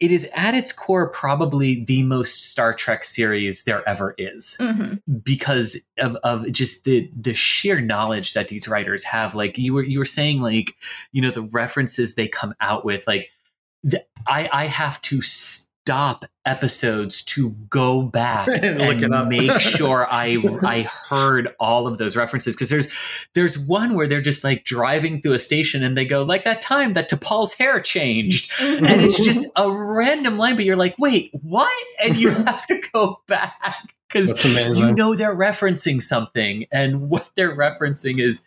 [0.00, 5.00] it is at its core probably the most Star Trek series there ever is Mhm.
[5.22, 9.82] because of, of just the the sheer knowledge that these writers have like you were
[9.84, 10.74] you were saying like
[11.12, 13.28] you know the references they come out with like
[13.82, 15.20] the, i i have to
[15.84, 19.28] stop episodes to go back And and, look it up.
[19.28, 22.88] make sure i i heard all of those references because there's
[23.34, 26.62] there's one where they're just like driving through a station and they go like that
[26.62, 31.30] time that T'Pol's hair changed and it's just a random line, but you're like, wait,
[31.42, 31.86] what?
[32.02, 34.44] And you have to go back because
[34.78, 38.42] you know they're referencing something, and what they're referencing is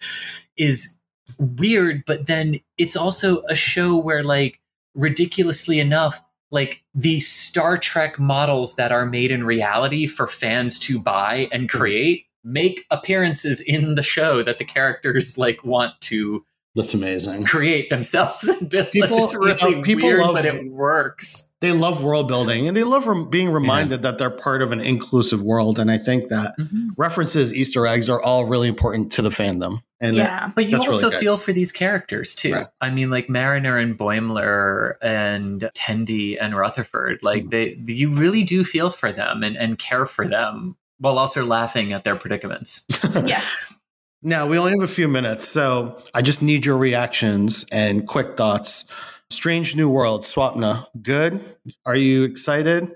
[0.57, 0.97] is
[1.37, 2.03] weird.
[2.05, 4.59] But then it's also a show where, like,
[4.95, 10.99] ridiculously enough, like the Star Trek models that are made in reality for fans to
[10.99, 11.77] buy and Hmm.
[11.77, 16.45] create make appearances in the show that the characters like want to
[16.77, 17.43] That's amazing.
[17.43, 18.91] create themselves and build.
[18.91, 21.49] People- it's really you know, people weird, love- but it works.
[21.59, 24.79] They love world building and they love rem- being reminded that they're part of an
[24.79, 25.79] inclusive world.
[25.79, 26.53] And I think that
[26.95, 29.81] references, Easter eggs are all really important to the fandom.
[29.99, 30.51] And yeah.
[30.53, 32.53] But you That's really also feel for these characters too.
[32.53, 32.67] Right.
[32.79, 37.49] I mean, like Mariner and Boimler and Tendi and Rutherford, like Mm.
[37.49, 41.91] they, you really do feel for them and, and care for them while also laughing
[41.91, 42.85] at their predicaments.
[43.25, 43.75] Yes.
[44.21, 48.35] Now, we only have a few minutes, so I just need your reactions and quick
[48.35, 48.85] thoughts.
[49.29, 51.43] Strange New World, Swapna, good?
[51.85, 52.91] Are you excited?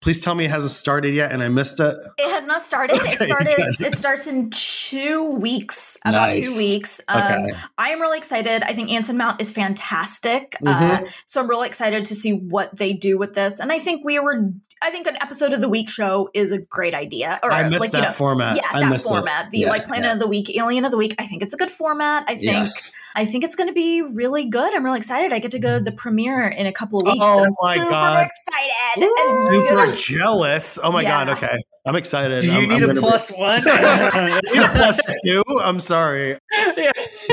[0.00, 1.96] Please tell me it hasn't started yet and I missed it.
[2.18, 3.00] It has not started.
[3.00, 3.56] Okay, it started.
[3.58, 5.98] It starts in two weeks.
[6.04, 6.48] About nice.
[6.48, 7.00] two weeks.
[7.08, 7.58] Um, okay.
[7.76, 8.62] I am really excited.
[8.62, 10.54] I think Anson Mount is fantastic.
[10.62, 11.04] Mm-hmm.
[11.04, 13.58] Uh, so I'm really excited to see what they do with this.
[13.58, 14.52] And I think we were.
[14.82, 17.40] I think an episode of the week show is a great idea.
[17.42, 18.56] Or I missed like, that you know, format.
[18.56, 19.46] Yeah, I that format.
[19.46, 19.50] It.
[19.52, 20.12] The yeah, like Planet yeah.
[20.12, 21.14] of the Week, Alien of the Week.
[21.18, 22.24] I think it's a good format.
[22.28, 22.44] I think.
[22.44, 22.92] Yes.
[23.14, 24.74] I think it's going to be really good.
[24.74, 25.32] I'm really excited.
[25.32, 27.26] I get to go to the premiere in a couple of weeks.
[27.26, 28.26] Oh my super god!
[28.26, 29.10] Excited.
[29.48, 30.78] Super jealous.
[30.82, 31.24] Oh my yeah.
[31.24, 31.36] god.
[31.36, 31.56] Okay.
[31.86, 32.40] I'm excited.
[32.40, 33.62] Do you I'm, need I'm a plus be- one?
[33.66, 35.42] I need a plus two.
[35.62, 36.38] I'm sorry.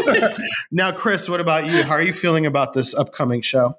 [0.06, 0.36] Yeah.
[0.71, 1.84] now, Chris, what about you?
[1.84, 3.75] How are you feeling about this upcoming show?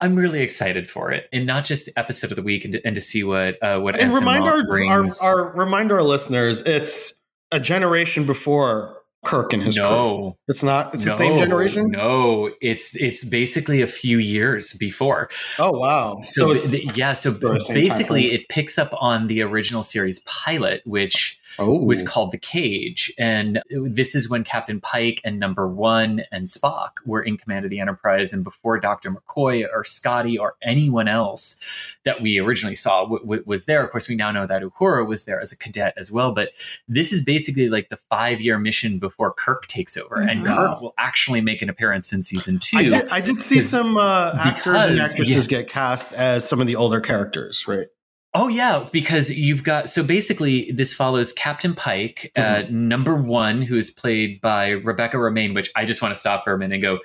[0.00, 2.94] I'm really excited for it, and not just episode of the week, and to, and
[2.94, 7.14] to see what uh, what and remind our, our, our remind our listeners, it's
[7.50, 10.36] a generation before Kirk and his no, crew.
[10.48, 10.94] It's not.
[10.94, 11.90] It's no, the same generation.
[11.90, 15.28] No, it's it's basically a few years before.
[15.58, 16.20] Oh wow!
[16.22, 17.32] So, so yeah, so
[17.72, 21.78] basically, it picks up on the original series pilot, which oh.
[21.78, 23.12] was called The Cage.
[23.18, 27.70] And this is when Captain Pike and Number One and Spock were in command of
[27.70, 28.32] the Enterprise.
[28.32, 29.10] And before Dr.
[29.10, 31.60] McCoy or Scotty or anyone else
[32.04, 33.84] that we originally saw w- w- was there.
[33.84, 36.32] Of course, we now know that Uhura was there as a cadet as well.
[36.32, 36.50] But
[36.88, 40.16] this is basically like the five year mission before Kirk takes over.
[40.16, 40.28] Mm-hmm.
[40.28, 42.78] And Kirk will actually make an appearance in season two.
[42.78, 45.58] I did, I did see some uh, actors because, and actresses yeah.
[45.58, 47.86] get cast as some of the older characters, right?
[48.38, 52.66] Oh yeah, because you've got so basically this follows Captain Pike, uh, mm-hmm.
[52.66, 55.54] uh, number one, who is played by Rebecca Romijn.
[55.54, 56.98] Which I just want to stop for a minute and go.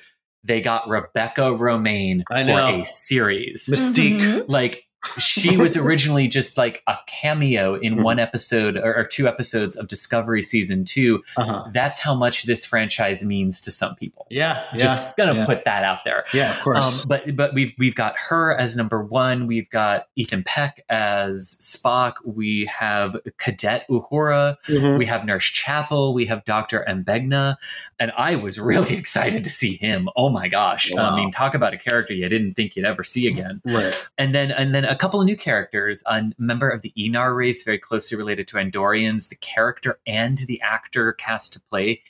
[0.44, 3.70] They got Rebecca Romijn for a series.
[3.72, 4.52] Mystique, mm-hmm.
[4.52, 4.84] like
[5.18, 8.04] she was originally just like a cameo in mm-hmm.
[8.04, 11.70] one episode or, or, two episodes of Discovery season 2 uh-huh.
[11.74, 14.28] That's how much this franchise means to some people.
[14.30, 15.46] Yeah, just yeah, gonna yeah.
[15.46, 16.26] put that out there.
[16.34, 17.02] Yeah, of course.
[17.02, 19.48] Um, but but we've we've got her as number one.
[19.48, 22.14] We've got Ethan Peck as Spock.
[22.26, 24.58] We have Cadet Uhura.
[24.68, 24.98] Mm-hmm.
[24.98, 26.14] We have Nurse Chapel.
[26.14, 27.56] We have Doctor M'Benga,
[28.00, 30.10] and I was really excited to see him.
[30.16, 30.92] Oh my gosh!
[30.94, 31.12] Wow.
[31.12, 33.62] I mean, talk about a character you didn't think you'd ever see again.
[33.66, 33.94] Right.
[34.18, 36.04] And then and then a couple of new characters.
[36.06, 39.30] A member of the Aenar race, very closely related to Andorians.
[39.30, 42.02] The character and the actor cast to play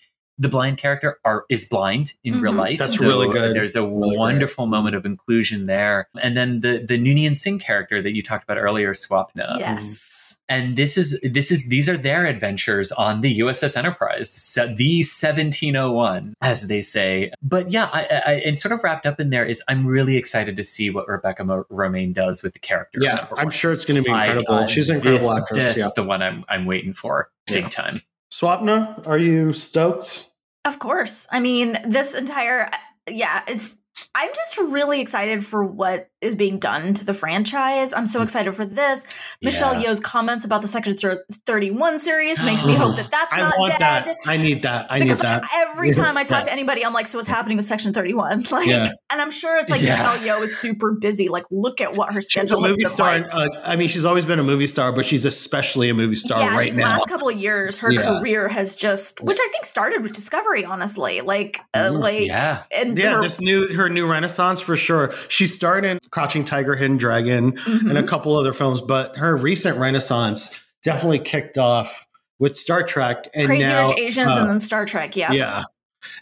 [0.41, 2.43] the blind character are is blind in mm-hmm.
[2.43, 2.79] real life.
[2.79, 3.55] That's so really good.
[3.55, 4.71] There's a really wonderful good.
[4.71, 6.07] moment of inclusion there.
[6.21, 9.59] And then the the Noonien Singh character that you talked about earlier, Swapna.
[9.59, 10.35] Yes mm-hmm.
[10.49, 16.33] and this is this is these are their adventures on the USS Enterprise, the 1701,
[16.41, 17.31] as they say.
[17.41, 20.55] But yeah, I, I, and sort of wrapped up in there is I'm really excited
[20.57, 22.99] to see what Rebecca Romijn does with the character.
[23.01, 24.55] Yeah, I'm sure it's going to be incredible.
[24.55, 25.65] I, She's an incredible this, actress.
[25.65, 25.89] That's yeah.
[25.95, 27.69] the one I'm I'm waiting for big yeah.
[27.69, 28.01] time.
[28.31, 30.30] Swapna, are you stoked?
[30.65, 31.27] Of course.
[31.31, 32.69] I mean, this entire
[33.09, 33.77] yeah, it's
[34.15, 37.93] I'm just really excited for what is being done to the franchise.
[37.93, 38.23] I'm so mm.
[38.23, 39.05] excited for this.
[39.41, 39.89] Michelle yeah.
[39.89, 43.71] Yeoh's comments about the Section 31 series makes me hope that that's I not want
[43.71, 44.05] dead.
[44.05, 44.17] That.
[44.25, 44.91] I need that.
[44.91, 45.67] I because need like, that.
[45.69, 46.43] Every time I talk yeah.
[46.43, 48.45] to anybody, I'm like, so what's happening with Section 31?
[48.51, 48.91] Like, yeah.
[49.09, 51.29] and I'm sure it's like Michelle Yeoh is super busy.
[51.29, 53.19] Like, look at what her schedule she's a movie star.
[53.19, 53.29] Like.
[53.31, 56.49] Uh, I mean, she's always been a movie star, but she's especially a movie star
[56.49, 56.97] right now.
[56.97, 61.21] Last couple of years, her career has just, which I think started with Discovery, honestly.
[61.21, 65.13] Like, uh, mm, like, yeah, and yeah, her, this new her new renaissance for sure.
[65.29, 67.89] She starred in Crouching Tiger, Hidden Dragon, mm-hmm.
[67.89, 72.05] and a couple other films, but her recent renaissance definitely kicked off
[72.37, 75.15] with Star Trek and Crazy now, Rich Asians uh, and then Star Trek.
[75.15, 75.63] Yeah, yeah.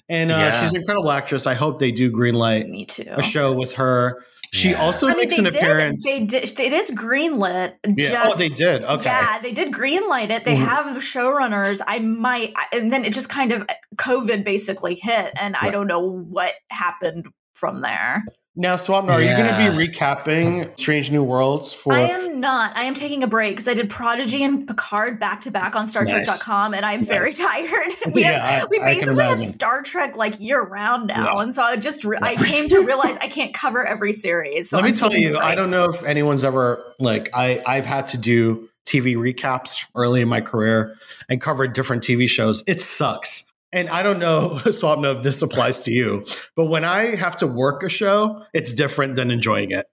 [0.08, 0.62] And uh, yeah.
[0.62, 1.48] she's an incredible actress.
[1.48, 3.06] I hope they do greenlight Me too.
[3.10, 4.24] a show with her.
[4.52, 4.82] She yeah.
[4.82, 6.04] also I makes mean, an did, appearance.
[6.04, 6.60] They did.
[6.60, 7.76] It is greenlit.
[7.86, 8.10] Yeah.
[8.10, 8.84] Just, oh, they did.
[8.84, 9.06] Okay.
[9.06, 10.44] Yeah, they did greenlight it.
[10.44, 10.66] They mm-hmm.
[10.66, 11.82] have the showrunners.
[11.86, 15.66] I might, and then it just kind of COVID basically hit, and right.
[15.66, 18.24] I don't know what happened from there.
[18.60, 19.38] Now, Swapna, are yeah.
[19.38, 21.94] you going to be recapping Strange New Worlds for?
[21.94, 22.76] I am not.
[22.76, 25.86] I am taking a break because I did Prodigy and Picard back to back on
[25.86, 27.08] StarTrek.com, and I'm nice.
[27.08, 27.94] very tired.
[28.14, 31.42] we yeah, have, I, we basically have Star Trek like year round now, yeah.
[31.42, 34.72] and so I just re- I came to realize I can't cover every series.
[34.72, 37.86] So Let I'm me tell you, I don't know if anyone's ever like I I've
[37.86, 40.96] had to do TV recaps early in my career
[41.30, 42.62] and cover different TV shows.
[42.68, 43.39] It sucks
[43.72, 47.48] and I don't know, Swapna, if this applies to you, but when I have to
[47.48, 49.86] work a show, it's different than enjoying it.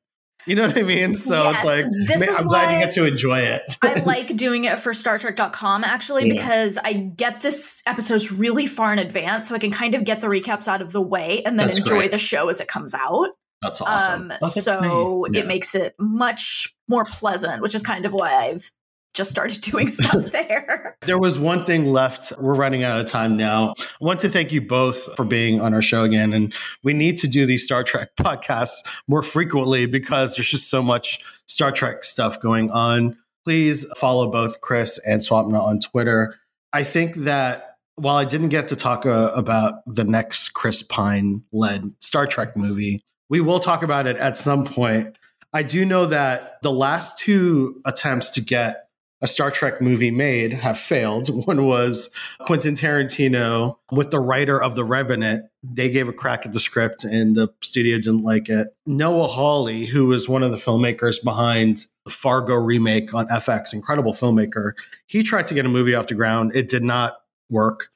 [0.47, 1.17] You know what I mean?
[1.17, 3.63] So yes, it's like, man, I'm glad you get to enjoy it.
[3.83, 6.35] I like doing it for StarTrek.com actually, yeah.
[6.35, 9.49] because I get this episodes really far in advance.
[9.49, 11.79] So I can kind of get the recaps out of the way and then That's
[11.79, 12.11] enjoy great.
[12.13, 13.31] the show as it comes out.
[13.61, 14.31] That's awesome.
[14.31, 15.43] Um, oh, that's so nice.
[15.43, 18.71] it makes it much more pleasant, which is kind of why I've
[19.17, 20.97] just started doing stuff there.
[21.03, 22.33] There was one thing left.
[22.39, 23.75] We're running out of time now.
[23.79, 26.33] I want to thank you both for being on our show again.
[26.33, 26.55] And
[26.85, 31.25] we need to do these Star Trek podcasts more frequently because there's just so much
[31.47, 33.17] Star Trek stuff going on.
[33.45, 36.39] Please follow both Chris and Swapna on Twitter.
[36.73, 41.43] I think that while I didn't get to talk uh, about the next Chris Pine
[41.53, 45.17] led Star Trek movie, we will talk about it at some point.
[45.53, 48.86] I do know that the last two attempts to get
[49.23, 51.29] a Star Trek movie made have failed.
[51.47, 52.11] One was
[52.41, 55.47] Quentin Tarantino with the writer of The Revenant.
[55.63, 58.69] They gave a crack at the script and the studio didn't like it.
[58.87, 64.13] Noah Hawley, who was one of the filmmakers behind the Fargo remake on FX, incredible
[64.13, 64.73] filmmaker,
[65.07, 66.55] he tried to get a movie off the ground.
[66.55, 67.17] It did not
[67.51, 67.89] work.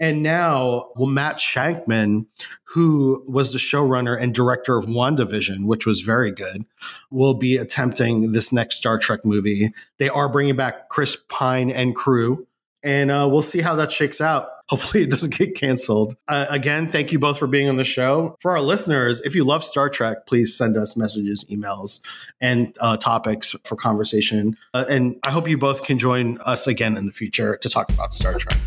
[0.00, 2.26] And now, well, Matt Shakman,
[2.64, 6.64] who was the showrunner and director of WandaVision, which was very good,
[7.10, 9.72] will be attempting this next Star Trek movie.
[9.98, 12.46] They are bringing back Chris Pine and crew,
[12.82, 14.50] and uh, we'll see how that shakes out.
[14.68, 16.14] Hopefully, it doesn't get canceled.
[16.28, 18.36] Uh, again, thank you both for being on the show.
[18.38, 22.00] For our listeners, if you love Star Trek, please send us messages, emails,
[22.40, 24.56] and uh, topics for conversation.
[24.74, 27.90] Uh, and I hope you both can join us again in the future to talk
[27.90, 28.58] about Star Trek.